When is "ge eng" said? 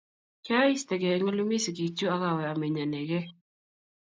1.01-1.27